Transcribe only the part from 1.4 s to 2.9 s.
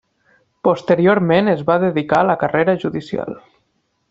es va dedicar a la carrera